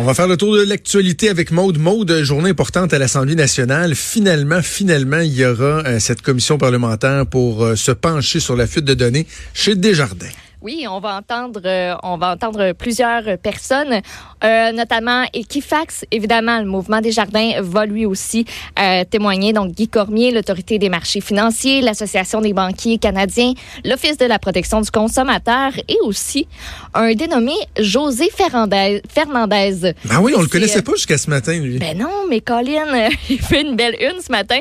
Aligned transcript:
On 0.00 0.04
va 0.04 0.14
faire 0.14 0.28
le 0.28 0.36
tour 0.36 0.54
de 0.54 0.62
l'actualité 0.62 1.28
avec 1.28 1.50
Maude. 1.50 1.76
Maude, 1.76 2.22
journée 2.22 2.50
importante 2.50 2.92
à 2.92 3.00
l'Assemblée 3.00 3.34
nationale. 3.34 3.96
Finalement, 3.96 4.62
finalement, 4.62 5.18
il 5.18 5.34
y 5.34 5.44
aura 5.44 5.82
euh, 5.84 5.98
cette 5.98 6.22
commission 6.22 6.56
parlementaire 6.56 7.26
pour 7.26 7.64
euh, 7.64 7.74
se 7.74 7.90
pencher 7.90 8.38
sur 8.38 8.54
la 8.54 8.68
fuite 8.68 8.84
de 8.84 8.94
données 8.94 9.26
chez 9.54 9.74
Desjardins. 9.74 10.26
Oui, 10.60 10.86
on 10.90 10.98
va 10.98 11.16
entendre, 11.16 11.60
euh, 11.64 11.94
on 12.02 12.16
va 12.16 12.32
entendre 12.32 12.72
plusieurs 12.72 13.38
personnes, 13.38 14.00
euh, 14.42 14.72
notamment 14.72 15.22
Equifax. 15.32 16.04
Évidemment, 16.10 16.58
le 16.58 16.64
mouvement 16.64 17.00
des 17.00 17.12
jardins 17.12 17.60
va 17.60 17.86
lui 17.86 18.04
aussi 18.06 18.44
euh, 18.76 19.04
témoigner. 19.04 19.52
Donc, 19.52 19.70
Guy 19.70 19.86
Cormier, 19.86 20.32
l'autorité 20.32 20.80
des 20.80 20.88
marchés 20.88 21.20
financiers, 21.20 21.80
l'association 21.80 22.40
des 22.40 22.54
banquiers 22.54 22.98
canadiens, 22.98 23.52
l'office 23.84 24.16
de 24.16 24.24
la 24.24 24.40
protection 24.40 24.80
du 24.80 24.90
consommateur 24.90 25.70
et 25.86 25.96
aussi 26.02 26.48
un 26.92 27.14
dénommé 27.14 27.54
José 27.78 28.28
Fernandez. 28.28 29.00
Fernandez 29.08 29.94
ah 30.10 30.20
oui, 30.20 30.32
on 30.36 30.42
le 30.42 30.48
connaissait 30.48 30.82
pas 30.82 30.92
jusqu'à 30.96 31.18
ce 31.18 31.30
matin, 31.30 31.52
lui. 31.52 31.78
Ben 31.78 31.96
non, 31.96 32.26
mais 32.28 32.40
Colin, 32.40 33.10
il 33.30 33.40
fait 33.40 33.62
une 33.62 33.76
belle 33.76 33.94
une 34.00 34.20
ce 34.20 34.32
matin. 34.32 34.58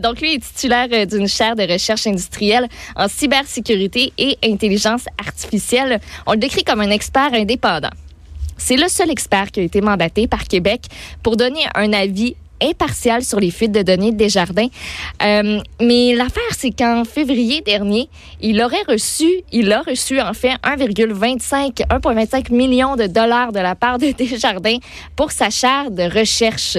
donc, 0.00 0.22
lui 0.22 0.34
est 0.34 0.38
titulaire 0.38 0.88
d'une 1.06 1.28
chaire 1.28 1.54
de 1.54 1.70
recherche 1.70 2.06
industrielle 2.06 2.66
en 2.96 3.08
cybersécurité 3.08 4.14
et 4.16 4.38
intelligence 4.42 5.04
artificielle. 5.18 6.00
On 6.26 6.32
le 6.32 6.38
décrit 6.38 6.64
comme 6.64 6.80
un 6.80 6.90
expert 6.90 7.32
indépendant. 7.32 7.90
C'est 8.56 8.76
le 8.76 8.88
seul 8.88 9.10
expert 9.10 9.50
qui 9.50 9.60
a 9.60 9.62
été 9.62 9.80
mandaté 9.80 10.26
par 10.26 10.44
Québec 10.44 10.86
pour 11.22 11.36
donner 11.36 11.64
un 11.74 11.92
avis 11.92 12.36
impartial 12.62 13.22
sur 13.22 13.40
les 13.40 13.50
fuites 13.50 13.72
de 13.72 13.82
données 13.82 14.12
de 14.12 14.16
Desjardins. 14.16 14.68
Euh, 15.22 15.60
mais 15.80 16.14
l'affaire, 16.14 16.42
c'est 16.56 16.70
qu'en 16.70 17.04
février 17.04 17.60
dernier, 17.60 18.08
il 18.40 18.60
aurait 18.62 18.82
reçu, 18.88 19.28
il 19.52 19.72
a 19.72 19.82
reçu 19.82 20.20
en 20.20 20.34
fait 20.34 20.54
1,25 20.64 21.86
1,25 21.88 22.52
million 22.52 22.96
de 22.96 23.06
dollars 23.06 23.52
de 23.52 23.60
la 23.60 23.74
part 23.74 23.98
de 23.98 24.10
Desjardins 24.18 24.78
pour 25.16 25.32
sa 25.32 25.50
chaire 25.50 25.90
de 25.90 26.02
recherche. 26.02 26.76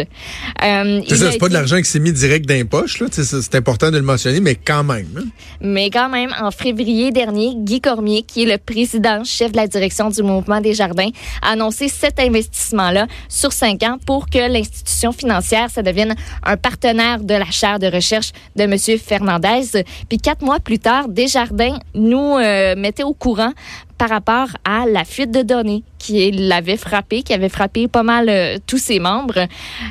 Euh, 0.64 1.02
c'est 1.08 1.38
pas 1.38 1.50
de 1.50 1.54
l'argent 1.54 1.78
qui 1.78 1.86
s'est 1.86 2.00
mis 2.00 2.14
direct 2.14 2.48
dans 2.48 2.56
les 2.56 2.66
poches, 2.66 3.04
c'est 3.12 3.56
important 3.56 3.92
de 3.92 3.98
le 3.98 4.04
mentionner, 4.04 4.40
mais 4.40 4.56
quand 4.56 4.84
même. 4.84 5.08
Hein. 5.18 5.26
Mais 5.62 5.90
quand 5.90 6.10
même, 6.10 6.34
en 6.40 6.52
février 6.52 7.12
dernier, 7.12 7.54
Guy 7.56 7.82
Cormier, 7.82 8.24
qui 8.24 8.44
est 8.44 8.46
le 8.46 8.58
président, 8.58 9.24
chef 9.24 9.52
de 9.52 9.58
la 9.58 9.68
direction 9.68 10.10
du 10.10 10.24
mouvement 10.24 10.62
Desjardins, 10.62 11.10
a 11.42 11.52
annoncé 11.52 11.88
cet 11.88 12.20
investissement-là 12.20 13.08
sur 13.28 13.52
cinq 13.52 13.84
ans 13.84 13.98
pour 14.06 14.30
que 14.30 14.52
l'institution 14.52 15.12
financière 15.12 15.69
ça 15.70 15.82
devienne 15.82 16.16
un 16.44 16.58
partenaire 16.58 17.20
de 17.20 17.34
la 17.34 17.50
chaire 17.52 17.80
de 17.80 17.88
recherche 17.88 18.32
de 18.56 18.64
M. 18.64 18.78
Fernandez. 19.00 19.84
Puis 20.08 20.18
quatre 20.18 20.44
mois 20.44 20.60
plus 20.60 20.80
tard, 20.80 21.08
Desjardins 21.08 21.80
nous 21.94 22.38
euh, 22.38 22.76
mettait 22.76 23.04
au 23.04 23.14
courant 23.14 23.54
par 23.98 24.10
rapport 24.10 24.48
à 24.64 24.86
la 24.86 25.04
fuite 25.04 25.32
de 25.32 25.42
données 25.42 25.84
qui 25.98 26.32
l'avait 26.32 26.78
frappé, 26.78 27.22
qui 27.22 27.34
avait 27.34 27.50
frappé 27.50 27.88
pas 27.88 28.04
mal 28.04 28.30
euh, 28.30 28.58
tous 28.66 28.78
ses 28.78 29.00
membres. 29.00 29.48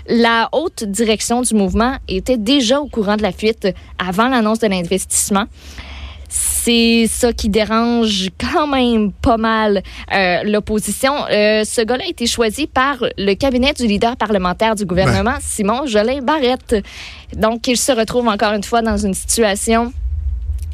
La 0.08 0.48
haute 0.52 0.84
direction 0.84 1.42
du 1.42 1.54
mouvement 1.54 1.96
était 2.08 2.38
déjà 2.38 2.80
au 2.80 2.86
courant 2.86 3.16
de 3.16 3.22
la 3.22 3.32
fuite 3.32 3.68
avant 3.98 4.28
l'annonce 4.28 4.60
de 4.60 4.66
l'investissement 4.66 5.44
c'est 6.28 7.06
ça 7.08 7.32
qui 7.32 7.48
dérange 7.48 8.30
quand 8.38 8.66
même 8.66 9.12
pas 9.12 9.36
mal 9.36 9.82
euh, 10.12 10.42
l'opposition. 10.44 11.12
Euh, 11.30 11.64
ce 11.64 11.82
gars-là 11.82 12.04
a 12.04 12.08
été 12.08 12.26
choisi 12.26 12.66
par 12.66 12.96
le 13.16 13.34
cabinet 13.34 13.72
du 13.72 13.86
leader 13.86 14.16
parlementaire 14.16 14.74
du 14.74 14.84
gouvernement, 14.84 15.36
Simon 15.40 15.86
Jolin 15.86 16.20
Barrette. 16.22 16.76
Donc, 17.34 17.66
il 17.66 17.76
se 17.76 17.92
retrouve 17.92 18.28
encore 18.28 18.52
une 18.52 18.64
fois 18.64 18.82
dans 18.82 18.96
une 18.96 19.14
situation 19.14 19.92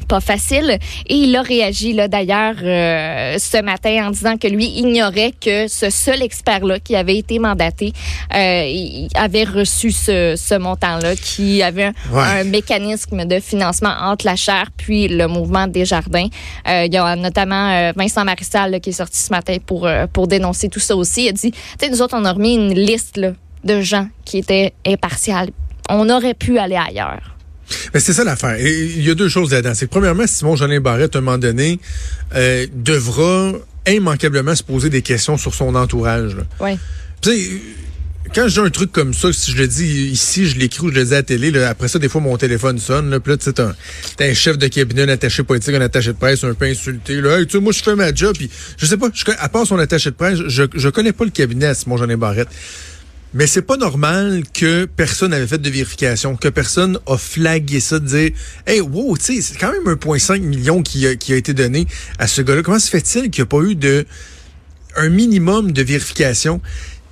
pas 0.05 0.19
facile. 0.19 0.79
Et 1.07 1.15
il 1.15 1.35
a 1.35 1.41
réagi 1.41 1.93
là 1.93 2.07
d'ailleurs 2.07 2.55
euh, 2.63 3.37
ce 3.37 3.61
matin 3.61 4.07
en 4.07 4.11
disant 4.11 4.37
que 4.37 4.47
lui 4.47 4.65
ignorait 4.65 5.33
que 5.39 5.67
ce 5.67 5.89
seul 5.89 6.21
expert-là 6.21 6.79
qui 6.79 6.95
avait 6.95 7.17
été 7.17 7.39
mandaté 7.39 7.93
euh, 8.33 9.07
avait 9.15 9.43
reçu 9.43 9.91
ce, 9.91 10.35
ce 10.35 10.55
montant-là, 10.55 11.15
qui 11.15 11.61
avait 11.61 11.91
un, 12.13 12.43
mécanisme 12.43 13.25
de 13.25 13.39
financement 13.39 13.93
entre 14.01 14.25
la 14.25 14.35
chaire 14.35 14.69
puis 14.75 15.07
le 15.07 15.27
mouvement 15.27 15.67
des 15.67 15.85
jardins. 15.85 16.27
Euh, 16.67 16.85
il 16.85 16.93
y 16.93 16.97
a 16.97 17.15
notamment 17.15 17.69
euh, 17.71 17.91
Vincent 17.95 18.23
Marissal 18.25 18.79
qui 18.79 18.89
est 18.89 18.93
sorti 18.93 19.19
ce 19.19 19.31
matin 19.31 19.57
pour, 19.65 19.85
euh, 19.85 20.07
pour 20.11 20.27
dénoncer 20.27 20.69
tout 20.69 20.79
ça 20.79 20.95
aussi. 20.95 21.25
Il 21.25 21.29
a 21.29 21.31
dit, 21.31 21.51
tu 21.51 21.59
sais, 21.79 21.89
nous 21.89 22.01
autres, 22.01 22.15
on 22.17 22.25
a 22.25 22.31
remis 22.31 22.55
une 22.55 22.73
liste 22.73 23.17
là, 23.17 23.31
de 23.63 23.81
gens 23.81 24.07
qui 24.23 24.37
étaient 24.37 24.73
impartials. 24.85 25.49
On 25.89 26.09
aurait 26.09 26.33
pu 26.33 26.57
aller 26.57 26.77
ailleurs. 26.77 27.34
Mais 27.93 27.99
c'est 27.99 28.13
ça 28.13 28.23
l'affaire. 28.23 28.59
Il 28.59 29.03
y 29.03 29.09
a 29.09 29.15
deux 29.15 29.29
choses 29.29 29.51
là-dedans. 29.51 29.73
C'est 29.73 29.85
que 29.85 29.91
premièrement, 29.91 30.27
Simon 30.27 30.55
Jolin 30.55 30.79
Barrette, 30.79 31.15
à 31.15 31.19
un 31.19 31.21
moment 31.21 31.37
donné, 31.37 31.79
euh, 32.35 32.67
devra 32.73 33.53
immanquablement 33.87 34.55
se 34.55 34.63
poser 34.63 34.89
des 34.89 35.01
questions 35.01 35.37
sur 35.37 35.53
son 35.53 35.75
entourage. 35.75 36.37
Oui. 36.59 36.77
Tu 37.21 37.29
sais, 37.29 37.61
quand 38.33 38.47
j'ai 38.47 38.61
un 38.61 38.69
truc 38.69 38.91
comme 38.91 39.13
ça, 39.13 39.31
si 39.31 39.51
je 39.51 39.57
le 39.57 39.67
dis 39.67 40.09
ici, 40.11 40.47
je 40.47 40.57
l'écris 40.57 40.85
ou 40.85 40.89
je 40.89 40.95
le 40.95 41.05
dis 41.05 41.13
à 41.13 41.17
la 41.17 41.23
télé, 41.23 41.51
là, 41.51 41.69
après 41.69 41.87
ça, 41.87 41.99
des 41.99 42.09
fois, 42.09 42.21
mon 42.21 42.37
téléphone 42.37 42.79
sonne. 42.79 43.09
Là, 43.09 43.19
puis 43.19 43.31
là, 43.31 43.37
tu 43.37 43.45
sais, 43.45 43.61
un, 43.61 43.75
un 44.19 44.33
chef 44.33 44.57
de 44.57 44.67
cabinet, 44.67 45.03
un 45.03 45.09
attaché 45.09 45.43
politique, 45.43 45.73
un 45.75 45.81
attaché 45.81 46.11
de 46.11 46.17
presse, 46.17 46.43
un 46.43 46.53
peu 46.53 46.65
insulté. 46.65 47.21
Là, 47.21 47.39
hey, 47.39 47.45
tu 47.45 47.53
sais, 47.53 47.63
moi, 47.63 47.71
je 47.71 47.83
fais 47.83 47.95
ma 47.95 48.13
job. 48.13 48.35
Puis, 48.35 48.49
je 48.77 48.85
sais 48.85 48.97
pas, 48.97 49.09
je, 49.13 49.23
à 49.37 49.49
part 49.49 49.65
son 49.65 49.77
attaché 49.77 50.09
de 50.09 50.15
presse, 50.15 50.39
je, 50.47 50.63
je 50.73 50.89
connais 50.89 51.13
pas 51.13 51.23
le 51.25 51.31
cabinet 51.31 51.67
à 51.67 51.73
Simon 51.73 51.97
Jolin 51.97 52.17
Barrette. 52.17 52.49
Mais 53.35 53.47
c'est 53.47 53.63
pas 53.63 53.75
normal 53.75 54.43
que 54.53 54.85
personne 54.85 55.31
n'avait 55.31 55.45
fait 55.45 55.57
de 55.57 55.69
vérification, 55.69 56.37
que 56.37 56.47
personne 56.47 56.99
a 57.05 57.17
flagué 57.17 57.81
ça, 57.81 57.99
de 57.99 58.07
dire 58.07 58.31
Hey, 58.65 58.79
wow, 58.79 59.17
tu 59.17 59.35
sais, 59.35 59.41
c'est 59.41 59.57
quand 59.57 59.73
même 59.73 59.83
1,5 59.83 60.39
million 60.39 60.81
qui 60.81 61.05
a, 61.05 61.17
qui 61.17 61.33
a 61.33 61.35
été 61.35 61.53
donné 61.53 61.85
à 62.17 62.27
ce 62.27 62.41
gars-là. 62.41 62.61
Comment 62.63 62.79
se 62.79 62.89
fait-il 62.89 63.29
qu'il 63.29 63.43
n'y 63.43 63.47
a 63.47 63.47
pas 63.47 63.61
eu 63.61 63.75
de 63.75 64.05
un 64.95 65.09
minimum 65.09 65.73
de 65.73 65.83
vérification? 65.83 66.61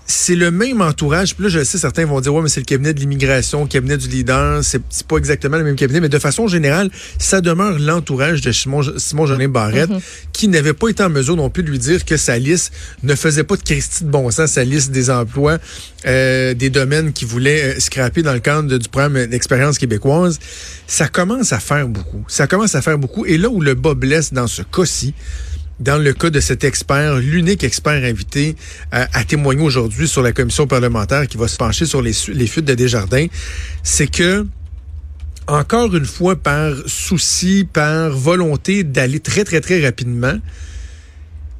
C'est 0.06 0.36
le 0.36 0.52
même 0.52 0.82
entourage. 0.82 1.36
Puis 1.36 1.44
là, 1.44 1.50
je 1.50 1.64
sais, 1.64 1.78
certains 1.78 2.06
vont 2.06 2.20
dire, 2.20 2.34
ouais, 2.34 2.42
mais 2.42 2.50
c'est 2.50 2.60
le 2.60 2.66
cabinet 2.66 2.94
de 2.94 3.00
l'immigration, 3.00 3.62
le 3.64 3.68
cabinet 3.68 3.98
du 3.98 4.08
leader. 4.08 4.62
C'est 4.64 4.82
pas 5.08 5.18
exactement 5.18 5.58
le 5.58 5.64
même 5.64 5.76
cabinet, 5.76 6.02
mais 6.02 6.10
de 6.10 6.20
façon 6.20 6.48
générale, 6.48 6.90
ça 7.20 7.42
demeure 7.42 7.80
l'entourage 7.80 8.42
de 8.42 8.52
Simon, 8.52 8.82
Simon 8.98 9.26
Jolin 9.26 9.48
Barrette, 9.48 9.90
mm-hmm. 9.90 10.02
qui 10.34 10.48
n'avait 10.50 10.74
pas 10.74 10.90
été 10.90 11.04
en 11.04 11.10
mesure 11.10 11.36
non 11.36 11.50
plus 11.50 11.64
de 11.64 11.70
lui 11.70 11.80
dire 11.80 12.04
que 12.04 12.18
sa 12.18 12.38
liste 12.38 12.74
ne 13.04 13.16
faisait 13.16 13.44
pas 13.44 13.56
de 13.56 13.64
Christie 13.64 14.04
de 14.04 14.10
bon 14.10 14.30
sens, 14.30 14.52
sa 14.52 14.64
liste 14.64 14.92
des 14.92 15.10
emplois, 15.10 15.58
euh, 16.06 16.54
des 16.54 16.70
domaines 16.70 17.14
qu'il 17.14 17.28
voulait 17.28 17.76
euh, 17.76 17.80
scraper 17.80 18.24
dans 18.24 18.34
le 18.34 18.40
cadre 18.40 18.78
du 18.78 18.90
programme 18.90 19.26
d'expérience 19.28 19.78
québécoise. 19.78 20.40
Ça 20.86 21.08
commence 21.08 21.54
à 21.54 21.60
faire 21.60 21.88
beaucoup. 21.88 22.26
Ça 22.28 22.48
commence 22.48 22.76
à 22.76 22.82
faire 22.82 22.98
beaucoup. 22.98 23.26
Et 23.26 23.38
là 23.38 23.50
où 23.50 23.62
le 23.62 23.74
bas 23.74 23.94
blesse 23.94 24.34
dans 24.34 24.48
ce 24.48 24.62
cas-ci, 24.64 25.14
dans 25.84 25.98
le 25.98 26.14
cas 26.14 26.30
de 26.30 26.40
cet 26.40 26.64
expert, 26.64 27.16
l'unique 27.18 27.64
expert 27.64 28.04
invité 28.04 28.56
euh, 28.94 29.06
à 29.12 29.24
témoigner 29.26 29.64
aujourd'hui 29.64 30.08
sur 30.08 30.22
la 30.22 30.32
commission 30.32 30.66
parlementaire 30.66 31.28
qui 31.28 31.38
va 31.38 31.48
se 31.48 31.58
pencher 31.58 31.86
sur 31.86 32.02
les, 32.02 32.14
les 32.30 32.48
fuites 32.48 32.66
de 32.66 32.74
Desjardins, 32.74 33.28
c'est 33.84 34.08
que 34.08 34.46
encore 35.48 35.94
une 35.94 36.06
fois, 36.06 36.38
par 36.38 36.74
souci, 36.86 37.68
par 37.72 38.12
volonté 38.12 38.86
d'aller 38.86 39.20
très, 39.20 39.44
très, 39.44 39.60
très 39.60 39.84
rapidement, 39.84 40.40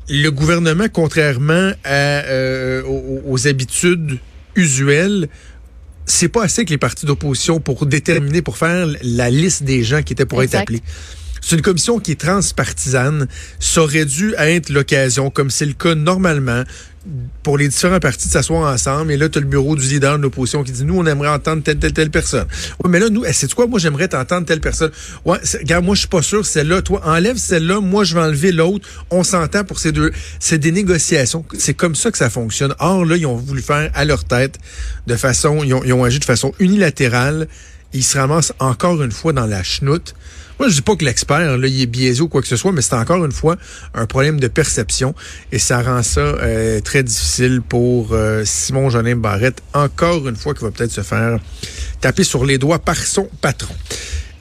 le 0.10 0.30
gouvernement, 0.30 0.86
contrairement 0.92 1.72
à, 1.84 2.24
euh, 2.26 2.82
aux, 3.26 3.48
habitudes 3.48 4.20
usuelles, 4.56 5.28
c'est 6.06 6.30
pas 6.30 6.44
assez 6.44 6.64
que 6.64 6.70
les 6.70 6.78
partis 6.78 7.06
d'opposition 7.06 7.60
pour 7.60 7.86
déterminer, 7.86 8.42
pour 8.42 8.58
faire 8.58 8.88
la 9.02 9.30
liste 9.30 9.64
des 9.64 9.84
gens 9.84 10.02
qui 10.02 10.14
étaient 10.14 10.26
pour 10.26 10.44
être 10.44 10.56
appelés. 10.56 10.82
C'est 11.46 11.58
une 11.58 11.62
commission 11.62 12.00
qui 12.00 12.12
est 12.12 12.22
transpartisane. 12.22 13.28
Ça 13.60 13.82
aurait 13.82 14.06
dû 14.06 14.34
être 14.38 14.70
l'occasion, 14.70 15.30
comme 15.30 15.50
c'est 15.50 15.66
le 15.66 15.74
cas 15.74 15.94
normalement, 15.94 16.64
pour 17.44 17.58
les 17.58 17.68
différents 17.68 18.00
partis 18.00 18.30
de 18.30 18.32
s'asseoir 18.32 18.74
ensemble. 18.74 19.12
Et 19.12 19.18
là, 19.18 19.28
tu 19.28 19.40
as 19.40 19.42
le 19.42 19.48
bureau 19.48 19.76
du 19.76 19.86
leader 19.86 20.18
de 20.18 20.24
l'opposition 20.24 20.64
qui 20.64 20.72
dit, 20.72 20.86
nous, 20.86 20.98
on 20.98 21.06
aimerait 21.06 21.28
entendre 21.28 21.62
telle, 21.62 21.80
telle, 21.80 21.92
telle 21.92 22.12
personne. 22.12 22.48
Ouais, 22.82 22.90
mais 22.90 23.00
là, 23.00 23.10
nous, 23.10 23.26
eh, 23.26 23.34
c'est 23.34 23.54
quoi? 23.54 23.68
Moi, 23.68 23.78
j'aimerais 23.78 24.08
t'entendre 24.08 24.48
telle 24.48 24.62
personne. 24.62 24.92
Ouais, 25.26 25.38
regarde, 25.60 25.84
moi, 25.84 25.96
je 25.96 26.00
suis 26.00 26.08
pas 26.08 26.22
sûr, 26.22 26.46
celle-là. 26.46 26.82
Toi, 26.82 27.02
enlève 27.04 27.36
celle-là. 27.36 27.82
Moi, 27.82 28.06
je 28.06 28.16
vais 28.16 28.22
enlever 28.22 28.54
l'autre. 28.54 28.88
On 29.10 29.24
s'entend 29.24 29.66
pour 29.66 29.80
ces 29.80 29.92
deux. 29.92 30.14
C'est 30.40 30.60
des 30.60 30.72
négociations. 30.72 31.44
C'est 31.60 31.74
comme 31.74 31.96
ça 31.96 32.10
que 32.10 32.18
ça 32.18 32.30
fonctionne. 32.30 32.74
Or, 32.80 33.04
là, 33.04 33.18
ils 33.18 33.26
ont 33.26 33.36
voulu 33.36 33.62
faire 33.62 33.92
à 33.94 34.06
leur 34.06 34.24
tête 34.24 34.60
de 35.08 35.18
façon, 35.18 35.62
ils 35.62 35.74
ont, 35.74 35.84
ils 35.84 35.92
ont 35.92 36.06
agi 36.06 36.20
de 36.20 36.26
façon 36.26 36.54
unilatérale. 36.60 37.50
Ils 37.92 38.04
se 38.04 38.18
ramassent 38.18 38.54
encore 38.60 39.04
une 39.04 39.12
fois 39.12 39.34
dans 39.34 39.46
la 39.46 39.62
chenoute. 39.62 40.16
Moi, 40.60 40.70
je 40.70 40.76
dis 40.76 40.82
pas 40.82 40.96
que 40.96 41.04
l'expert, 41.04 41.58
là, 41.58 41.68
il 41.68 41.82
est 41.82 41.86
biaisé 41.86 42.22
ou 42.22 42.28
quoi 42.28 42.42
que 42.42 42.48
ce 42.48 42.56
soit, 42.56 42.72
mais 42.72 42.82
c'est 42.82 42.96
encore 42.96 43.24
une 43.26 43.32
fois 43.32 43.58
un 43.94 44.06
problème 44.06 44.40
de 44.40 44.48
perception 44.48 45.16
et 45.52 45.60
ça 45.60 45.82
rend 45.82 46.04
ça 46.04 46.22
euh, 46.22 46.80
très 46.82 47.04
difficile 47.04 47.62
pour 47.62 48.10
euh, 48.12 48.44
Simon 48.46 48.90
Jonin 48.90 49.16
Barrette, 49.16 49.62
encore 49.74 50.28
une 50.28 50.36
fois, 50.36 50.54
qui 50.54 50.64
va 50.64 50.72
peut-être 50.72 50.92
se 50.92 51.02
faire 51.02 51.40
taper 52.02 52.24
sur 52.24 52.46
les 52.46 52.58
doigts 52.58 52.80
par 52.80 52.98
son 52.98 53.28
patron. 53.42 53.76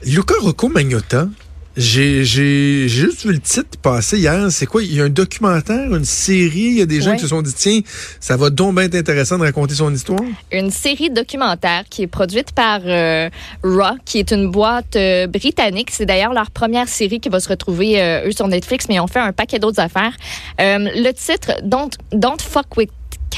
Luca 0.05 0.35
Rocco 0.41 0.69
Magnotta, 0.69 1.27
j'ai, 1.75 2.23
j'ai, 2.23 2.87
juste 2.87 3.25
vu 3.25 3.33
le 3.33 3.39
titre 3.39 3.77
passer 3.81 4.19
hier. 4.19 4.51
C'est 4.51 4.65
quoi? 4.65 4.83
Il 4.83 4.93
y 4.93 5.01
a 5.01 5.05
un 5.05 5.09
documentaire, 5.09 5.93
une 5.93 6.05
série. 6.05 6.59
Il 6.59 6.77
y 6.77 6.81
a 6.81 6.85
des 6.85 7.01
gens 7.01 7.15
qui 7.15 7.21
se 7.21 7.27
sont 7.27 7.41
dit, 7.41 7.53
tiens, 7.53 7.81
ça 8.19 8.37
va 8.37 8.49
donc 8.49 8.75
bien 8.75 8.83
être 8.83 8.95
intéressant 8.95 9.37
de 9.37 9.43
raconter 9.43 9.75
son 9.75 9.93
histoire. 9.93 10.19
Une 10.51 10.69
série 10.69 11.09
documentaire 11.09 11.83
qui 11.89 12.03
est 12.03 12.07
produite 12.07 12.51
par 12.51 12.81
euh, 12.85 13.29
Raw, 13.63 13.97
qui 14.05 14.19
est 14.19 14.31
une 14.31 14.51
boîte 14.51 14.95
euh, 14.95 15.27
britannique. 15.27 15.89
C'est 15.91 16.05
d'ailleurs 16.05 16.33
leur 16.33 16.51
première 16.51 16.87
série 16.87 17.19
qui 17.19 17.29
va 17.29 17.39
se 17.39 17.49
retrouver, 17.49 18.01
euh, 18.01 18.27
eux, 18.27 18.31
sur 18.31 18.47
Netflix, 18.47 18.85
mais 18.87 18.95
ils 18.95 18.99
ont 18.99 19.07
fait 19.07 19.19
un 19.19 19.33
paquet 19.33 19.59
d'autres 19.59 19.79
affaires. 19.79 20.15
le 20.59 21.11
titre, 21.11 21.53
Don't, 21.63 21.91
Don't 22.11 22.39
Fuck 22.39 22.77
With 22.77 22.89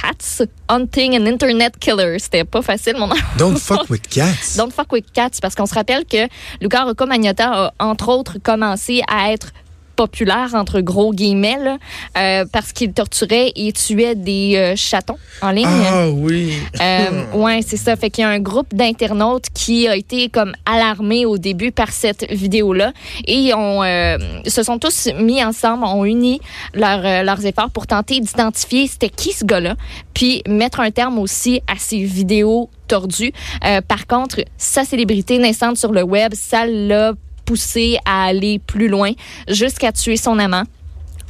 Cats, 0.05 0.43
Hunting 0.69 1.15
an 1.15 1.25
Internet 1.25 1.77
Killer. 1.79 2.19
C'était 2.19 2.43
pas 2.43 2.61
facile, 2.61 2.95
mon 2.97 3.07
nom. 3.07 3.15
Don't 3.37 3.57
fuck 3.57 3.89
with 3.89 4.07
cats. 4.07 4.55
Don't 4.55 4.71
fuck 4.71 4.91
with 4.91 5.11
cats, 5.11 5.39
parce 5.41 5.55
qu'on 5.55 5.65
se 5.65 5.73
rappelle 5.73 6.05
que 6.05 6.27
Luca 6.61 6.83
Rocco 6.83 7.05
Magnotta 7.05 7.49
a, 7.49 7.73
entre 7.79 8.09
autres, 8.09 8.37
commencé 8.43 9.01
à 9.07 9.31
être 9.31 9.51
populaire, 9.95 10.49
entre 10.53 10.81
gros 10.81 11.13
guillemets, 11.13 11.57
là, 11.61 11.77
euh, 12.17 12.45
parce 12.51 12.71
qu'il 12.71 12.93
torturait 12.93 13.51
et 13.55 13.71
tuait 13.73 14.15
des 14.15 14.55
euh, 14.55 14.75
chatons 14.75 15.17
en 15.41 15.51
ligne. 15.51 15.67
Ah 15.67 16.09
oui. 16.09 16.53
Euh, 16.81 17.23
ouais, 17.33 17.61
c'est 17.65 17.77
ça. 17.77 17.95
Fait 17.95 18.09
qu'il 18.09 18.23
y 18.23 18.25
a 18.25 18.29
un 18.29 18.39
groupe 18.39 18.73
d'internautes 18.73 19.47
qui 19.53 19.87
a 19.87 19.95
été 19.95 20.29
comme 20.29 20.53
alarmé 20.65 21.25
au 21.25 21.37
début 21.37 21.71
par 21.71 21.91
cette 21.91 22.31
vidéo-là 22.31 22.93
et 23.25 23.53
on 23.53 23.83
euh, 23.83 24.17
se 24.45 24.63
sont 24.63 24.79
tous 24.79 25.09
mis 25.19 25.43
ensemble, 25.43 25.83
ont 25.85 26.05
uni 26.05 26.39
leur, 26.73 27.05
euh, 27.05 27.23
leurs 27.23 27.45
efforts 27.45 27.69
pour 27.71 27.87
tenter 27.87 28.19
d'identifier 28.19 28.87
c'était 28.87 29.09
qui 29.09 29.31
ce 29.31 29.45
gars-là, 29.45 29.75
puis 30.13 30.41
mettre 30.47 30.79
un 30.79 30.91
terme 30.91 31.19
aussi 31.19 31.61
à 31.67 31.77
ces 31.77 32.03
vidéos 32.03 32.69
tordues. 32.87 33.33
Euh, 33.65 33.81
par 33.81 34.07
contre, 34.07 34.41
sa 34.57 34.85
célébrité 34.85 35.37
naissante 35.37 35.77
sur 35.77 35.91
le 35.91 36.03
web, 36.03 36.33
ça 36.35 36.65
l'a 36.65 37.13
poussé 37.45 37.97
à 38.05 38.25
aller 38.25 38.59
plus 38.59 38.87
loin 38.87 39.11
jusqu'à 39.47 39.91
tuer 39.91 40.17
son 40.17 40.39
amant 40.39 40.63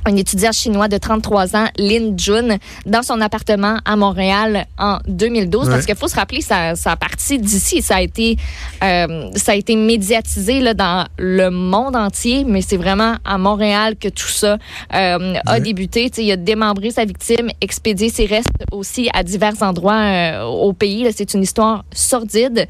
un 0.05 0.15
étudiant 0.15 0.51
chinois 0.51 0.87
de 0.87 0.97
33 0.97 1.55
ans, 1.55 1.65
Lin 1.77 2.13
Jun, 2.15 2.57
dans 2.85 3.01
son 3.03 3.19
appartement 3.21 3.79
à 3.85 3.95
Montréal 3.95 4.65
en 4.77 4.99
2012. 5.07 5.65
Ouais. 5.65 5.71
Parce 5.73 5.85
qu'il 5.85 5.95
faut 5.95 6.07
se 6.07 6.15
rappeler, 6.15 6.41
ça, 6.41 6.75
ça 6.75 6.91
a 6.91 6.95
parti 6.95 7.39
d'ici. 7.39 7.81
Ça 7.81 7.95
a 7.97 8.01
été, 8.01 8.37
euh, 8.83 9.29
ça 9.35 9.53
a 9.53 9.55
été 9.55 9.75
médiatisé 9.75 10.59
là, 10.61 10.73
dans 10.73 11.05
le 11.17 11.49
monde 11.49 11.95
entier, 11.95 12.43
mais 12.45 12.61
c'est 12.61 12.77
vraiment 12.77 13.15
à 13.25 13.37
Montréal 13.37 13.95
que 13.99 14.07
tout 14.09 14.27
ça 14.27 14.57
euh, 14.93 15.35
a 15.45 15.53
Ouais. 15.53 15.61
débuté. 15.61 16.11
Il 16.17 16.31
a 16.31 16.35
démembré 16.37 16.91
sa 16.91 17.05
victime, 17.05 17.49
expédié 17.61 18.09
ses 18.09 18.25
restes 18.25 18.49
aussi 18.71 19.09
à 19.13 19.23
divers 19.23 19.61
endroits 19.61 19.93
euh, 19.95 20.43
au 20.43 20.73
pays. 20.73 21.07
C'est 21.15 21.33
une 21.33 21.43
histoire 21.43 21.83
sordide. 21.93 22.67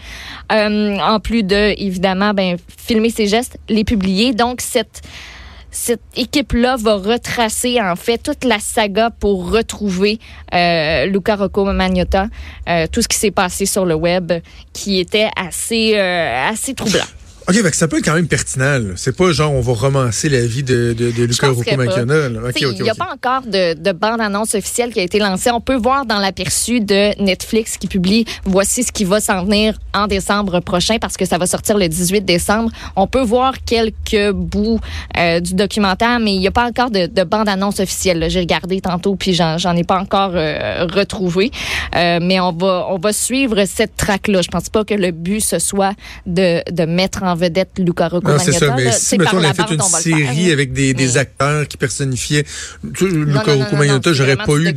Euh, 0.52 0.98
en 1.00 1.20
plus 1.20 1.44
de, 1.44 1.74
évidemment, 1.82 2.34
ben, 2.34 2.58
filmer 2.78 3.10
ses 3.10 3.28
gestes, 3.28 3.58
les 3.70 3.84
publier. 3.84 4.34
Donc, 4.34 4.62
cette 4.62 5.02
cette 5.76 6.02
équipe-là 6.16 6.78
va 6.78 6.96
retracer 6.96 7.82
en 7.82 7.98
fait 7.98 8.18
toute 8.18 8.46
la 8.46 8.60
saga 8.60 9.10
pour 9.10 9.52
retrouver 9.52 10.20
euh, 10.54 11.06
Luca 11.06 11.36
Rocco 11.36 11.66
Magnotta, 11.66 12.28
euh, 12.70 12.88
tout 12.90 13.02
ce 13.02 13.10
qui 13.10 13.18
s'est 13.18 13.32
passé 13.32 13.66
sur 13.66 13.86
le 13.86 13.94
web, 13.94 14.32
qui 14.72 15.00
était 15.00 15.30
assez 15.36 15.96
euh, 15.96 16.50
assez 16.50 16.74
troublant. 16.74 17.04
OK, 17.48 17.62
que 17.62 17.76
ça 17.76 17.88
peut 17.88 17.98
être 18.00 18.06
quand 18.06 18.16
même 18.16 18.28
pertinent. 18.28 18.80
là. 18.80 18.94
C'est 18.96 19.16
pas 19.16 19.32
genre 19.32 19.52
on 19.54 19.62
va 19.62 19.74
romancer 19.74 20.30
la 20.30 20.46
vie 20.46 20.64
de, 20.64 20.94
de, 20.98 21.12
de 21.12 21.24
Luca 21.26 21.48
penserais 21.48 21.50
Rocco 21.50 21.70
pas. 21.76 21.78
Macchiona. 21.86 22.30
là. 22.30 22.40
OK, 22.40 22.54
Tu 22.54 22.60
sais, 22.60 22.66
OK, 22.66 22.76
Il 22.80 22.84
n'y 22.84 22.90
a 22.90 22.96
pas 22.96 23.10
encore 23.14 23.44
de, 23.44 23.74
de 23.76 23.92
bande-annonce 23.92 24.56
officielle 24.56 24.92
qui 24.92 25.00
a 25.00 25.04
été 25.04 25.20
lancée. 25.20 25.52
On 25.52 25.62
peut 25.62 25.76
voir 25.76 26.06
dans 26.06 26.18
l'aperçu 26.18 26.80
de 26.80 27.22
Netflix 27.22 27.78
qui 27.78 27.88
publie 27.88 28.26
voici 28.46 28.84
ce 28.84 28.92
qui 28.92 29.04
va 29.06 29.20
s'en 29.20 29.44
venir 29.46 29.78
en 29.94 30.08
décembre 30.08 30.60
prochain 30.60 30.98
parce 31.00 31.18
que 31.18 31.26
ça 31.26 31.38
va 31.38 31.46
sortir 31.46 31.78
le 31.78 31.88
18 31.88 32.22
décembre. 32.22 32.72
On 32.96 33.06
peut 33.06 33.22
voir 33.24 33.54
quelques 33.64 34.32
bouts 34.32 34.80
euh, 35.18 35.40
du 35.40 35.54
documentaire, 35.54 36.20
mais 36.20 36.34
il 36.34 36.40
n'y 36.40 36.48
a 36.48 36.52
pas 36.52 36.66
encore 36.66 36.90
de, 36.90 37.06
de 37.06 37.24
bande-annonce 37.24 37.80
officielle. 37.80 38.20
là. 38.20 38.30
J'ai 38.30 38.40
regardé 38.40 38.82
tantôt 38.82 39.16
puis 39.16 39.34
j'en, 39.34 39.58
j'en 39.60 39.76
ai 39.76 39.84
pas 39.84 40.00
encore 40.00 40.32
euh, 40.34 40.88
retrouvé. 40.92 41.52
Euh, 41.96 42.20
mais 42.22 42.40
on 42.40 42.52
va 42.52 42.88
on 42.90 42.98
va 42.98 43.14
suivre 43.14 43.66
cette 43.66 43.96
traque-là. 43.96 44.42
Je 44.42 44.50
pense 44.50 44.70
pas 44.70 44.84
que 44.84 44.94
le 44.96 45.12
but 45.12 45.42
ce 45.42 45.60
soit 45.60 45.94
de, 46.26 46.62
de 46.72 46.86
mettre 46.86 47.22
en 47.24 47.35
vedette 47.36 47.78
Luca 47.80 48.08
Rocco 48.08 48.28
Non, 48.30 48.38
c'est 48.40 48.52
ça, 48.54 48.74
mais 48.76 48.86
là. 48.86 48.92
si, 48.92 49.18
mettons, 49.18 49.38
on 49.38 49.42
la 49.42 49.50
a 49.50 49.54
fait 49.54 49.74
une 49.74 49.82
série 49.82 50.52
avec 50.52 50.74
des, 50.74 50.94
des 50.94 51.06
Mais- 51.08 51.18
acteurs 51.18 51.68
qui 51.68 51.78
personnifiaient 51.78 52.46
tu 52.94 53.08
Luca 53.08 53.54
Rocco 53.54 53.76
Magnotta, 53.76 54.14
j'aurais 54.14 54.38
pas 54.38 54.54
eu 54.58 54.74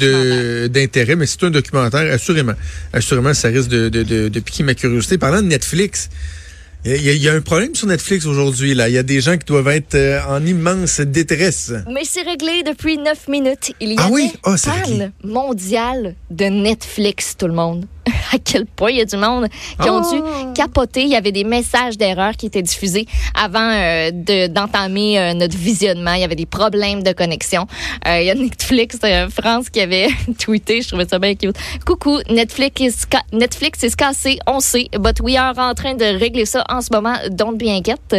d'intérêt, 0.69 1.16
mais 1.16 1.26
c'est 1.26 1.43
un 1.44 1.50
documentaire, 1.50 2.12
assurément. 2.12 2.55
Assurément, 2.93 3.34
ça 3.34 3.49
risque 3.49 3.69
de, 3.69 3.88
de, 3.88 4.02
de, 4.02 4.28
de 4.28 4.40
piquer 4.40 4.62
ma 4.62 4.75
curiosité. 4.75 5.19
Parlant 5.19 5.43
de 5.43 5.46
Netflix, 5.46 6.08
il 6.84 6.93
y, 7.02 7.08
a- 7.08 7.12
il 7.12 7.22
y 7.22 7.28
a 7.28 7.34
un 7.34 7.40
problème 7.40 7.75
sur 7.75 7.87
Netflix 7.88 8.25
aujourd'hui. 8.25 8.75
là. 8.75 8.88
Il 8.88 8.94
y 8.94 8.99
a 8.99 9.02
des 9.02 9.20
gens 9.20 9.37
qui 9.37 9.44
doivent 9.46 9.69
être 9.69 9.94
euh, 9.96 10.20
en 10.28 10.44
immense 10.46 11.00
détresse. 11.00 11.72
Mais 11.93 12.02
c'est 12.05 12.22
réglé 12.22 12.62
depuis 12.64 12.96
9 12.99 13.28
minutes. 13.28 13.72
Il 13.81 13.93
y 13.93 13.96
Ah 13.99 14.05
avait 14.05 14.12
oui? 14.12 14.32
Panne 14.43 14.56
réglé. 14.87 15.08
mondiale 15.25 16.14
de 16.31 16.44
Netflix, 16.44 17.34
tout 17.37 17.49
le 17.49 17.55
monde. 17.55 17.87
À 18.32 18.38
quel 18.38 18.66
point 18.66 18.90
il 18.90 18.98
y 18.98 19.00
a 19.00 19.04
du 19.04 19.16
monde 19.16 19.46
qui 19.80 19.88
ont 19.90 20.02
Oh. 20.04 20.14
dû 20.14 20.52
capoter. 20.54 21.02
Il 21.02 21.08
y 21.08 21.16
avait 21.16 21.32
des 21.32 21.44
messages 21.44 21.96
d'erreur 21.98 22.32
qui 22.36 22.46
étaient 22.46 22.62
diffusés 22.62 23.06
avant 23.34 23.70
euh, 23.72 24.10
de- 24.12 24.46
d'entamer 24.46 25.19
euh, 25.19 25.34
notre 25.34 25.56
visionnement. 25.56 26.12
Il 26.14 26.20
y 26.20 26.25
avait 26.25 26.34
des 26.36 26.46
problèmes 26.46 27.02
de 27.02 27.12
connexion. 27.12 27.66
Euh, 28.06 28.20
il 28.20 28.26
y 28.26 28.30
a 28.30 28.34
Netflix 28.34 28.98
euh, 29.04 29.28
France 29.28 29.70
qui 29.70 29.80
avait 29.80 30.08
tweeté, 30.38 30.82
je 30.82 30.88
trouvais 30.88 31.06
ça 31.08 31.19
bien 31.19 31.34
cute. 31.34 31.56
Coucou, 31.84 32.19
Netflix 32.30 32.80
is, 32.80 32.94
Netflix 33.32 33.82
is 33.82 33.96
cassé, 33.96 34.38
on 34.46 34.60
sait, 34.60 34.88
but 34.98 35.20
we 35.20 35.36
are 35.36 35.54
en 35.58 35.74
train 35.74 35.94
de 35.94 36.04
régler 36.19 36.44
ça 36.46 36.64
en 36.69 36.81
ce 36.81 36.88
moment, 36.92 37.14
don't 37.31 37.56
be 37.58 37.69
inquiète. 37.69 38.16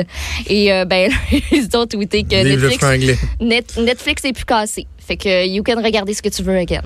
Et 0.47 0.69
ben, 0.85 1.11
ils 1.51 1.69
ont 1.75 1.85
tweeté 1.87 2.23
que 2.23 2.35
Netflix. 2.43 3.19
Net- 3.39 3.77
Netflix 3.77 4.25
est 4.25 4.33
plus 4.33 4.45
cassé. 4.45 4.87
Fait 4.97 5.17
que 5.17 5.47
you 5.47 5.63
can 5.63 5.81
regarder 5.81 6.13
ce 6.13 6.21
que 6.21 6.29
tu 6.29 6.43
veux 6.43 6.57
again. 6.57 6.81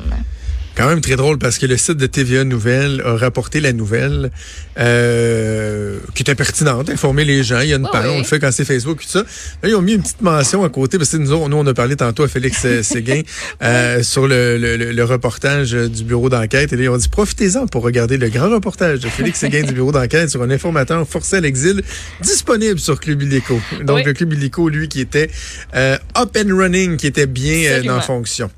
Quand 0.75 0.87
même 0.87 1.01
très 1.01 1.15
drôle 1.15 1.37
parce 1.37 1.59
que 1.59 1.65
le 1.67 1.77
site 1.77 1.97
de 1.97 2.07
TVA 2.07 2.43
Nouvelle 2.43 3.01
a 3.05 3.15
rapporté 3.15 3.61
la 3.61 3.73
nouvelle 3.73 4.31
euh, 4.79 5.99
qui 6.15 6.23
était 6.23 6.33
pertinente, 6.35 6.89
informer 6.89 7.25
les 7.25 7.43
gens. 7.43 7.59
Il 7.59 7.69
y 7.69 7.73
a 7.73 7.77
une 7.77 7.83
Ouais, 7.83 7.89
page, 7.91 8.05
ouais. 8.07 8.13
on 8.15 8.17
le 8.19 8.23
fait 8.23 8.39
quand 8.39 8.51
c'est 8.51 8.65
Facebook 8.65 8.99
et 9.01 9.05
tout 9.05 9.11
ça. 9.11 9.19
Là, 9.61 9.69
ils 9.69 9.75
ont 9.75 9.81
mis 9.81 9.93
une 9.93 10.01
petite 10.01 10.21
mention 10.21 10.63
à 10.63 10.69
côté 10.69 10.97
parce 10.97 11.11
que 11.11 11.17
nous, 11.17 11.31
autres, 11.31 11.49
nous 11.49 11.57
on 11.57 11.67
a 11.67 11.73
parlé 11.73 11.95
tantôt 11.95 12.23
à 12.23 12.27
Félix 12.27 12.61
euh, 12.65 12.81
Séguin 12.83 13.21
euh, 13.61 14.01
sur 14.03 14.27
le, 14.27 14.57
le, 14.57 14.77
le- 14.91 15.03
reportage 15.03 15.71
du 15.73 16.03
bureau 16.03 16.29
d'enquête. 16.29 16.73
Et 16.73 16.75
là, 16.77 16.83
ils 16.83 16.89
ont 16.89 16.97
dit 16.97 17.09
profitez-en 17.09 17.67
pour 17.67 17.83
regarder 17.83 18.17
le 18.17 18.29
grand 18.29 18.49
reportage 18.49 18.99
de 19.01 19.09
Félix 19.09 19.39
Séguin 19.39 19.63
du 19.63 19.73
bureau 19.73 19.91
d'enquête 19.91 20.29
sur 20.29 20.41
un 20.41 20.49
informateur 20.49 21.07
forcé 21.07 21.35
à 21.37 21.39
l'exil 21.41 21.81
disponible 22.21 22.79
sur 22.79 22.99
Club 22.99 23.21
Illico. 23.21 23.59
Donc 23.83 23.97
Oui. 23.97 24.03
le 24.05 24.13
Club 24.13 24.33
Illico, 24.33 24.69
lui, 24.69 24.87
qui 24.87 25.01
était 25.01 25.29
euh, 25.75 25.97
up 26.17 26.35
and 26.37 26.55
running, 26.57 26.97
qui 26.97 27.07
était 27.07 27.27
bien 27.27 27.69
euh, 27.83 27.89
en 27.97 28.01
fonction. 28.01 28.49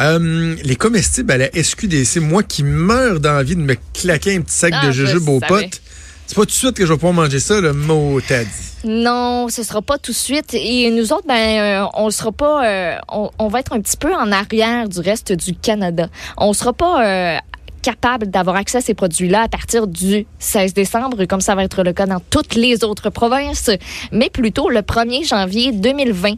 Euh, 0.00 0.56
les 0.62 0.76
comestibles 0.76 1.32
à 1.32 1.38
la 1.38 1.48
SQDC, 1.52 2.20
moi 2.20 2.42
qui 2.42 2.62
meurs 2.62 3.20
d'envie 3.20 3.56
de 3.56 3.62
me 3.62 3.76
claquer 3.94 4.36
un 4.36 4.40
petit 4.40 4.54
sac 4.56 4.72
Ah, 4.76 4.86
de 4.86 4.92
je 4.92 5.06
jujubes 5.06 5.28
aux 5.28 5.40
potes, 5.40 5.80
c'est 6.26 6.34
pas 6.36 6.42
tout 6.42 6.46
de 6.46 6.50
suite 6.52 6.76
que 6.76 6.86
je 6.86 6.92
vais 6.92 6.98
pouvoir 6.98 7.12
manger 7.14 7.40
ça, 7.40 7.60
le 7.60 7.72
mot 7.72 8.20
t'as 8.26 8.44
dit. 8.44 8.50
Non, 8.84 9.48
ce 9.48 9.62
sera 9.62 9.82
pas 9.82 9.98
tout 9.98 10.12
de 10.12 10.16
suite. 10.16 10.54
Et 10.54 10.90
nous 10.90 11.12
autres, 11.12 11.26
ben, 11.28 11.84
euh, 11.84 11.86
on 11.94 12.10
sera 12.10 12.32
pas, 12.32 12.66
euh, 12.66 12.96
on, 13.10 13.30
on 13.38 13.48
va 13.48 13.60
être 13.60 13.74
un 13.74 13.80
petit 13.80 13.96
peu 13.96 14.14
en 14.14 14.32
arrière 14.32 14.88
du 14.88 15.00
reste 15.00 15.32
du 15.32 15.54
Canada. 15.54 16.08
On 16.38 16.52
sera 16.54 16.72
pas 16.72 17.04
euh, 17.04 17.38
capable 17.82 18.28
d'avoir 18.28 18.56
accès 18.56 18.78
à 18.78 18.80
ces 18.80 18.94
produits-là 18.94 19.42
à 19.42 19.48
partir 19.48 19.86
du 19.86 20.26
16 20.38 20.74
décembre, 20.74 21.24
comme 21.24 21.40
ça 21.40 21.54
va 21.54 21.64
être 21.64 21.82
le 21.82 21.92
cas 21.92 22.06
dans 22.06 22.20
toutes 22.30 22.54
les 22.54 22.84
autres 22.84 23.10
provinces, 23.10 23.70
mais 24.12 24.30
plutôt 24.30 24.68
le 24.68 24.80
1er 24.80 25.26
janvier 25.26 25.72
2020. 25.72 26.34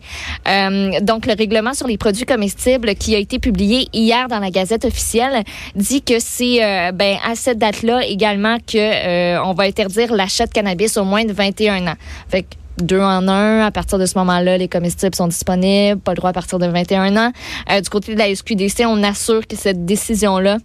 Euh, 0.48 1.00
donc, 1.00 1.26
le 1.26 1.34
règlement 1.34 1.74
sur 1.74 1.86
les 1.86 1.98
produits 1.98 2.24
comestibles 2.24 2.94
qui 2.94 3.14
a 3.14 3.18
été 3.18 3.38
publié 3.38 3.88
hier 3.92 4.28
dans 4.28 4.38
la 4.38 4.50
Gazette 4.50 4.84
officielle 4.84 5.42
dit 5.74 6.02
que 6.02 6.18
c'est 6.18 6.64
euh, 6.64 6.92
ben, 6.92 7.16
à 7.24 7.34
cette 7.34 7.58
date-là 7.58 8.06
également 8.06 8.58
que 8.58 8.76
euh, 8.76 9.42
on 9.44 9.54
va 9.54 9.64
interdire 9.64 10.12
l'achat 10.12 10.46
de 10.46 10.52
cannabis 10.52 10.96
au 10.96 11.04
moins 11.04 11.24
de 11.24 11.32
21 11.32 11.86
ans. 11.88 11.96
Fait 12.28 12.42
que 12.42 12.48
deux 12.78 13.00
en 13.00 13.28
un. 13.28 13.64
À 13.64 13.70
partir 13.70 13.98
de 13.98 14.06
ce 14.06 14.18
moment-là, 14.18 14.58
les 14.58 14.68
comestibles 14.68 15.14
sont 15.14 15.28
disponibles. 15.28 16.00
Pas 16.00 16.12
le 16.12 16.16
droit 16.16 16.30
à 16.30 16.32
partir 16.32 16.58
de 16.58 16.66
21 16.66 17.16
ans. 17.16 17.32
Euh, 17.70 17.80
du 17.80 17.88
côté 17.88 18.14
de 18.14 18.18
la 18.18 18.34
SQDC, 18.34 18.84
on 18.86 19.02
assure 19.02 19.46
que 19.46 19.56
cette 19.56 19.84
décision-là 19.84 20.58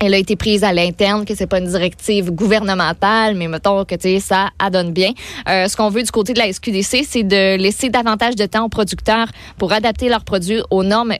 elle 0.00 0.14
a 0.14 0.18
été 0.18 0.36
prise 0.36 0.64
à 0.64 0.72
l'interne, 0.72 1.24
que 1.24 1.34
c'est 1.34 1.46
pas 1.46 1.58
une 1.58 1.68
directive 1.68 2.30
gouvernementale, 2.30 3.34
mais 3.34 3.48
mettons 3.48 3.84
que 3.84 3.94
tu 3.94 4.02
sais, 4.02 4.20
ça 4.20 4.50
adonne 4.58 4.92
bien. 4.92 5.12
Euh, 5.48 5.68
ce 5.68 5.76
qu'on 5.76 5.88
veut 5.88 6.02
du 6.02 6.10
côté 6.10 6.32
de 6.32 6.38
la 6.38 6.52
SQDC, 6.52 7.04
c'est 7.08 7.22
de 7.22 7.56
laisser 7.56 7.90
davantage 7.90 8.36
de 8.36 8.46
temps 8.46 8.64
aux 8.64 8.68
producteurs 8.68 9.28
pour 9.58 9.72
adapter 9.72 10.08
leurs 10.08 10.24
produits 10.24 10.60
aux 10.70 10.82
normes 10.82 11.14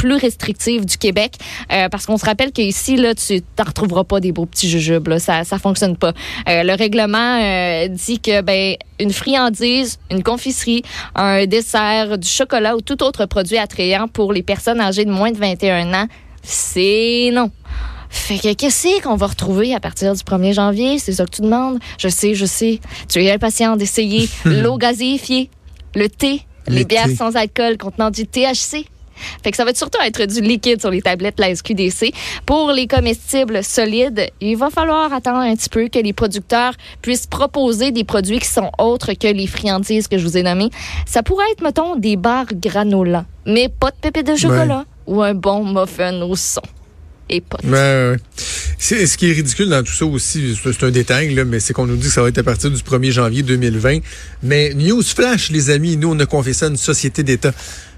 plus 0.00 0.16
restrictives 0.16 0.86
du 0.86 0.96
Québec. 0.96 1.34
Euh, 1.70 1.90
parce 1.90 2.06
qu'on 2.06 2.16
se 2.16 2.24
rappelle 2.24 2.52
qu'ici 2.52 2.96
là 2.96 3.14
tu 3.14 3.42
t'en 3.42 3.64
retrouveras 3.64 4.04
pas 4.04 4.18
des 4.18 4.32
beaux 4.32 4.46
petits 4.46 4.68
jujubes 4.68 5.08
là. 5.08 5.18
Ça 5.18 5.44
ça 5.44 5.58
fonctionne 5.58 5.96
pas. 5.96 6.14
Euh, 6.48 6.62
le 6.62 6.74
règlement 6.74 7.38
euh, 7.38 7.86
dit 7.88 8.18
que 8.18 8.40
ben 8.40 8.76
une 8.98 9.12
friandise 9.12 9.98
une 10.10 10.22
confiserie 10.22 10.82
un 11.14 11.44
dessert 11.44 12.16
du 12.16 12.26
chocolat 12.26 12.76
ou 12.76 12.80
tout 12.80 13.02
autre 13.02 13.26
produit 13.26 13.58
attrayant 13.58 14.08
pour 14.08 14.32
les 14.32 14.42
personnes 14.42 14.80
âgées 14.80 15.04
de 15.04 15.10
moins 15.10 15.32
de 15.32 15.36
21 15.36 15.92
ans 15.92 16.06
c'est 16.42 17.30
non 17.34 17.50
fait 18.10 18.38
que 18.38 18.52
qu'est-ce 18.54 19.00
qu'on 19.02 19.16
va 19.16 19.28
retrouver 19.28 19.74
à 19.74 19.80
partir 19.80 20.12
du 20.14 20.20
1er 20.22 20.52
janvier? 20.52 20.98
C'est 20.98 21.12
ça 21.12 21.24
que 21.24 21.30
tu 21.30 21.42
demandes? 21.42 21.78
Je 21.98 22.08
sais, 22.08 22.34
je 22.34 22.44
sais. 22.46 22.80
Tu 23.08 23.22
es 23.22 23.30
impatient 23.30 23.76
d'essayer 23.76 24.28
l'eau 24.44 24.76
gazéifiée, 24.78 25.48
le 25.94 26.08
thé, 26.08 26.42
les 26.68 26.80
Le 26.80 26.84
bières 26.84 27.06
thé. 27.06 27.14
sans 27.16 27.36
alcool 27.36 27.78
contenant 27.78 28.10
du 28.10 28.26
THC. 28.26 28.84
Fait 29.44 29.50
que 29.50 29.56
ça 29.58 29.66
va 29.66 29.74
surtout 29.74 30.00
être 30.02 30.24
du 30.24 30.40
liquide 30.40 30.80
sur 30.80 30.90
les 30.90 31.02
tablettes 31.02 31.36
de 31.36 31.42
la 31.42 31.54
SQDC. 31.54 32.12
Pour 32.46 32.70
les 32.72 32.86
comestibles 32.86 33.62
solides, 33.62 34.30
il 34.40 34.56
va 34.56 34.70
falloir 34.70 35.12
attendre 35.12 35.40
un 35.40 35.54
petit 35.54 35.68
peu 35.68 35.88
que 35.88 35.98
les 35.98 36.14
producteurs 36.14 36.72
puissent 37.02 37.26
proposer 37.26 37.90
des 37.90 38.04
produits 38.04 38.38
qui 38.38 38.48
sont 38.48 38.70
autres 38.78 39.12
que 39.12 39.26
les 39.28 39.46
friandises 39.46 40.08
que 40.08 40.16
je 40.16 40.24
vous 40.24 40.38
ai 40.38 40.42
nommées. 40.42 40.70
Ça 41.06 41.22
pourrait 41.22 41.50
être, 41.52 41.62
mettons, 41.62 41.96
des 41.96 42.16
barres 42.16 42.46
granola, 42.54 43.26
mais 43.44 43.68
pas 43.68 43.90
de 43.90 43.96
pépites 44.00 44.26
de 44.26 44.36
chocolat 44.36 44.86
ou 45.06 45.20
un 45.22 45.34
bon 45.34 45.64
muffin 45.64 46.18
au 46.22 46.34
son. 46.34 46.62
Et 47.30 47.40
potes. 47.40 47.64
Ouais, 47.64 47.70
ouais. 47.70 48.16
C'est, 48.78 49.06
ce 49.06 49.16
qui 49.16 49.30
est 49.30 49.32
ridicule 49.32 49.68
dans 49.68 49.82
tout 49.82 49.92
ça 49.92 50.04
aussi, 50.06 50.58
c'est 50.62 50.84
un 50.84 50.90
détail, 50.90 51.34
là, 51.34 51.44
mais 51.44 51.60
c'est 51.60 51.72
qu'on 51.72 51.86
nous 51.86 51.96
dit 51.96 52.08
que 52.08 52.12
ça 52.12 52.22
va 52.22 52.28
être 52.28 52.38
à 52.38 52.42
partir 52.42 52.70
du 52.70 52.82
1er 52.82 53.10
janvier 53.10 53.42
2020. 53.42 53.98
Mais 54.42 54.74
news 54.74 55.02
flash, 55.02 55.50
les 55.50 55.70
amis, 55.70 55.96
nous, 55.96 56.12
on 56.12 56.18
a 56.18 56.26
confié 56.26 56.52
ça 56.52 56.66
à 56.66 56.68
une 56.68 56.76
société 56.76 57.22
d'État. 57.22 57.52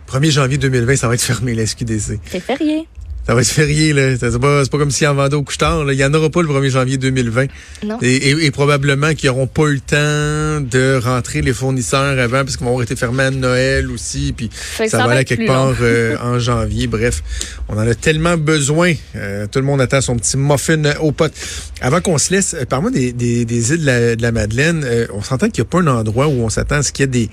1er 0.09 0.31
janvier 0.31 0.59
2020, 0.59 0.97
ça 0.97 1.09
va 1.09 1.15
être 1.15 1.23
fermé, 1.23 1.55
la 1.55 1.67
SQDC. 1.67 2.21
C'est 2.31 2.41
férié. 2.41 2.87
Ça 3.27 3.37
va 3.37 3.41
être 3.41 3.47
férié, 3.49 3.93
là. 3.93 4.17
C'est 4.19 4.39
pas, 4.41 4.65
pas 4.65 4.79
comme 4.79 4.91
si 4.91 5.07
en 5.07 5.15
vendait 5.15 5.37
au 5.37 5.43
couche-tard. 5.43 5.91
Il 5.93 5.97
n'y 5.97 6.05
en 6.05 6.13
aura 6.13 6.29
pas 6.29 6.43
le 6.43 6.49
1er 6.49 6.71
janvier 6.71 6.97
2020. 6.99 7.47
Non. 7.85 7.99
Et, 8.03 8.31
et, 8.31 8.47
et 8.47 8.51
probablement 8.51 9.15
qu'ils 9.15 9.29
n'auront 9.29 9.47
pas 9.47 9.63
eu 9.69 9.75
le 9.75 9.81
temps 9.81 10.61
de 10.61 10.99
rentrer 11.01 11.41
les 11.41 11.53
fournisseurs 11.53 12.19
avant, 12.19 12.39
parce 12.45 12.57
qu'ils 12.57 12.65
vont 12.65 12.73
avoir 12.73 12.83
été 12.83 12.97
fermés 12.97 13.23
à 13.23 13.31
Noël 13.31 13.91
aussi. 13.93 14.35
Puis 14.37 14.51
ça, 14.77 14.89
ça 14.89 15.07
va 15.07 15.13
aller 15.13 15.25
quelque 15.25 15.47
part 15.47 15.75
euh, 15.81 16.17
en 16.21 16.39
janvier. 16.41 16.89
Bref, 16.89 17.23
on 17.69 17.75
en 17.75 17.87
a 17.87 17.95
tellement 17.95 18.37
besoin. 18.37 18.93
Euh, 19.15 19.47
tout 19.47 19.61
le 19.61 19.65
monde 19.67 19.81
attend 19.81 20.01
son 20.01 20.17
petit 20.17 20.37
muffin 20.37 20.83
aux 21.01 21.13
potes. 21.13 21.35
Avant 21.81 22.01
qu'on 22.01 22.19
se 22.19 22.33
laisse, 22.33 22.55
euh, 22.55 22.65
parle-moi 22.65 22.91
des, 22.91 23.13
des, 23.13 23.45
des 23.45 23.73
îles 23.73 23.83
de 23.83 23.87
la, 23.87 24.17
de 24.17 24.23
la 24.23 24.33
Madeleine. 24.33 24.83
Euh, 24.85 25.07
on 25.15 25.23
s'entend 25.23 25.49
qu'il 25.49 25.63
n'y 25.63 25.69
a 25.69 25.71
pas 25.71 25.79
un 25.79 25.87
endroit 25.87 26.27
où 26.27 26.43
on 26.43 26.49
s'attend 26.49 26.77
à 26.77 26.83
ce 26.83 26.91
qu'il 26.91 27.05
y 27.05 27.05
ait 27.05 27.07
des, 27.07 27.31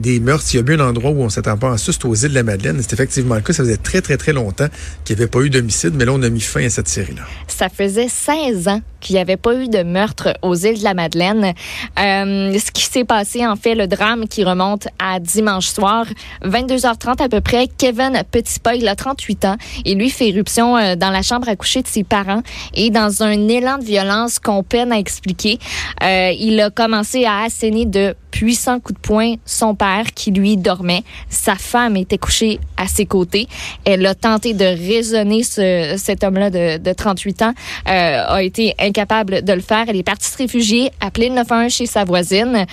des 0.00 0.20
meurtres. 0.20 0.54
Y 0.54 0.58
a 0.58 0.62
bien 0.62 0.80
un 0.80 0.88
endroit 0.88 1.10
où 1.10 1.22
on 1.22 1.28
s'attend 1.28 1.56
pas 1.56 1.72
à 1.72 1.78
ça, 1.78 1.92
c'est 1.92 2.04
aux 2.04 2.14
îles 2.14 2.30
de 2.30 2.34
la 2.34 2.42
Madeleine. 2.42 2.78
C'est 2.80 2.92
effectivement 2.92 3.34
le 3.34 3.40
cas. 3.40 3.52
Ça 3.52 3.62
faisait 3.62 3.76
très, 3.76 4.00
très, 4.00 4.16
très 4.16 4.32
longtemps 4.32 4.68
qu'il 5.04 5.16
n'y 5.16 5.22
avait 5.22 5.30
pas 5.30 5.40
eu 5.40 5.50
d'homicide, 5.50 5.94
mais 5.94 6.04
là, 6.04 6.12
on 6.12 6.22
a 6.22 6.28
mis 6.28 6.40
fin 6.40 6.64
à 6.64 6.70
cette 6.70 6.88
série-là. 6.88 7.22
Ça 7.46 7.68
faisait 7.68 8.08
16 8.08 8.68
ans 8.68 8.82
qu'il 9.00 9.14
n'y 9.14 9.20
avait 9.20 9.36
pas 9.36 9.54
eu 9.54 9.68
de 9.68 9.82
meurtre 9.82 10.34
aux 10.42 10.54
îles 10.54 10.78
de 10.78 10.84
la 10.84 10.94
Madeleine. 10.94 11.54
Euh, 11.98 12.58
ce 12.58 12.70
qui 12.70 12.84
s'est 12.84 13.04
passé, 13.04 13.46
en 13.46 13.56
fait, 13.56 13.74
le 13.74 13.86
drame 13.86 14.28
qui 14.28 14.44
remonte 14.44 14.88
à 14.98 15.18
dimanche 15.18 15.66
soir, 15.66 16.06
22h30 16.44 17.22
à 17.22 17.28
peu 17.28 17.40
près, 17.40 17.66
Kevin 17.78 18.22
Petitpas, 18.30 18.74
il 18.74 18.88
a 18.88 18.94
38 18.94 19.44
ans 19.46 19.56
et 19.84 19.94
lui 19.94 20.10
fait 20.10 20.28
éruption 20.28 20.76
euh, 20.76 20.96
dans 20.96 21.10
la 21.10 21.22
chambre 21.22 21.48
à 21.48 21.56
coucher 21.56 21.82
de 21.82 21.88
ses 21.88 22.04
parents 22.04 22.42
et 22.74 22.90
dans 22.90 23.22
un 23.22 23.48
élan 23.48 23.78
de 23.78 23.84
violence 23.84 24.38
qu'on 24.38 24.62
peine 24.62 24.92
à 24.92 24.98
expliquer, 24.98 25.58
euh, 26.02 26.32
il 26.38 26.60
a 26.60 26.70
commencé 26.70 27.24
à 27.24 27.42
asséner 27.44 27.86
de 27.86 28.14
puissants 28.30 28.78
coups 28.78 29.00
de 29.00 29.06
poing 29.06 29.34
son 29.44 29.74
père 29.74 30.12
qui 30.14 30.30
lui 30.30 30.56
dormait. 30.56 31.02
Sa 31.28 31.56
femme 31.56 31.96
était 31.96 32.18
couchée 32.18 32.60
à 32.76 32.86
ses 32.86 33.04
côtés. 33.04 33.48
Elle 33.84 34.06
a 34.06 34.14
tenté 34.14 34.54
de 34.54 34.64
raisonner 34.64 35.42
ce, 35.42 35.94
cet 35.96 36.22
homme-là 36.22 36.50
de, 36.50 36.78
de 36.78 36.92
38 36.92 37.42
ans, 37.42 37.52
a 37.86 38.42
été 38.42 38.74
incapable 38.90 39.42
de 39.42 39.52
le 39.52 39.60
faire. 39.60 39.84
Elle 39.88 39.96
est 39.96 40.02
partie 40.02 40.28
se 40.28 40.36
réfugier, 40.36 40.90
appelée 41.00 41.28
le 41.28 41.36
911 41.36 41.72
chez 41.72 41.86
sa 41.86 42.04
voisine. 42.04 42.66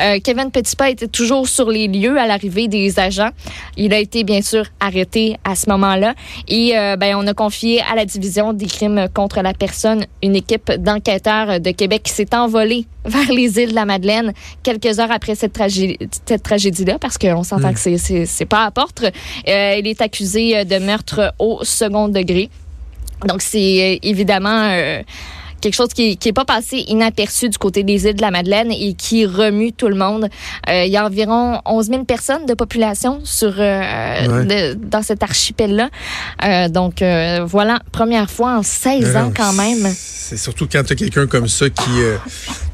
Euh, 0.00 0.18
Kevin 0.22 0.50
Petitpas 0.50 0.90
était 0.90 1.08
toujours 1.08 1.48
sur 1.48 1.68
les 1.70 1.88
lieux 1.88 2.18
à 2.18 2.26
l'arrivée 2.26 2.68
des 2.68 2.98
agents. 2.98 3.30
Il 3.76 3.92
a 3.92 3.98
été 3.98 4.24
bien 4.24 4.40
sûr 4.42 4.64
arrêté 4.80 5.36
à 5.44 5.54
ce 5.54 5.68
moment-là 5.70 6.14
et 6.48 6.76
euh, 6.78 6.96
ben 6.96 7.16
on 7.16 7.26
a 7.26 7.34
confié 7.34 7.82
à 7.82 7.94
la 7.94 8.04
division 8.04 8.52
des 8.52 8.66
crimes 8.66 9.06
contre 9.12 9.40
la 9.42 9.52
personne 9.52 10.06
une 10.22 10.36
équipe 10.36 10.70
d'enquêteurs 10.72 11.60
de 11.60 11.70
Québec 11.70 12.02
qui 12.04 12.12
s'est 12.12 12.34
envolée 12.34 12.86
vers 13.04 13.30
les 13.32 13.58
îles 13.60 13.70
de 13.70 13.74
la 13.74 13.84
Madeleine 13.84 14.32
quelques 14.62 14.98
heures 14.98 15.10
après 15.12 15.34
cette, 15.34 15.52
tragé- 15.52 15.98
cette 16.26 16.42
tragédie-là, 16.42 16.98
parce 16.98 17.18
qu'on 17.18 17.42
s'entend 17.42 17.72
que 17.72 17.78
c'est- 17.80 18.44
pas 18.48 18.64
à 18.64 18.70
porte. 18.70 19.04
Euh, 19.48 19.76
il 19.78 19.86
est 19.86 20.00
accusé 20.00 20.64
de 20.64 20.78
meurtre 20.78 21.32
au 21.38 21.60
second 21.64 22.08
degré. 22.08 22.48
Donc, 23.26 23.40
c'est 23.42 23.94
euh, 23.94 23.98
évidemment 24.02 24.68
euh, 24.70 25.02
quelque 25.64 25.74
chose 25.74 25.88
qui 25.94 26.18
n'est 26.24 26.32
pas 26.32 26.44
passé 26.44 26.84
inaperçu 26.88 27.48
du 27.48 27.58
côté 27.58 27.82
des 27.82 28.04
îles 28.06 28.14
de 28.14 28.20
la 28.22 28.30
Madeleine 28.30 28.70
et 28.70 28.94
qui 28.94 29.24
remue 29.26 29.72
tout 29.72 29.88
le 29.88 29.94
monde. 29.96 30.28
Euh, 30.68 30.84
il 30.84 30.92
y 30.92 30.96
a 30.96 31.04
environ 31.06 31.60
11 31.64 31.86
000 31.88 32.04
personnes 32.04 32.46
de 32.46 32.54
population 32.54 33.20
sur 33.24 33.54
euh, 33.58 34.44
de- 34.44 34.74
dans 34.74 35.02
cet 35.02 35.22
archipel-là. 35.22 35.88
Euh, 36.44 36.68
donc, 36.68 37.02
voilà, 37.48 37.80
première 37.92 38.30
fois 38.30 38.58
en 38.58 38.62
16 38.62 39.16
ans 39.16 39.32
quand 39.36 39.52
même. 39.54 39.90
C'est 39.96 40.36
surtout 40.36 40.66
quand 40.70 40.82
tu 40.84 40.92
as 40.92 40.96
quelqu'un 40.96 41.26
comme 41.26 41.48
ça 41.48 41.68
qui, 41.70 41.90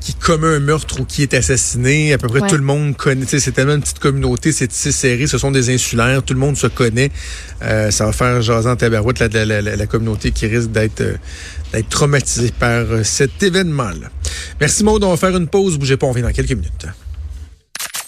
qui 0.00 0.14
commet 0.14 0.46
un 0.56 0.60
meurtre 0.60 1.00
ou 1.00 1.04
qui 1.04 1.22
est 1.22 1.34
assassiné. 1.34 2.12
À 2.12 2.18
peu 2.18 2.28
près 2.28 2.40
Ouais. 2.40 2.48
tout 2.48 2.56
le 2.56 2.62
monde 2.62 2.96
connaît. 2.96 3.24
C'est 3.26 3.52
tellement 3.52 3.74
une 3.74 3.80
petite 3.82 3.98
communauté, 3.98 4.52
c'est 4.52 4.68
tissé 4.68 4.92
serré. 4.92 5.26
Ce 5.26 5.36
sont 5.38 5.50
des 5.50 5.72
insulaires. 5.74 6.22
Tout 6.22 6.34
le 6.34 6.40
monde 6.40 6.56
se 6.56 6.66
connaît. 6.68 7.10
Ça 7.60 8.06
va 8.06 8.12
faire 8.12 8.40
jaser 8.42 8.68
en 8.68 8.76
tabarouette 8.76 9.18
la, 9.18 9.28
la, 9.44 9.60
la, 9.62 9.76
la 9.76 9.86
communauté 9.86 10.30
qui 10.30 10.46
risque 10.46 10.70
d'être 10.70 11.02
d'être 11.72 11.88
traumatisée 11.88 12.52
par 12.58 12.70
euh, 12.70 13.02
cet 13.02 13.42
événement-là. 13.42 14.08
Merci 14.60 14.84
Maud. 14.84 15.02
On 15.04 15.10
va 15.10 15.16
faire 15.16 15.36
une 15.36 15.48
pause. 15.48 15.78
Bougez 15.78 15.96
pas, 15.96 16.06
on 16.06 16.10
revient 16.10 16.22
dans 16.22 16.32
quelques 16.32 16.52
minutes. 16.52 16.86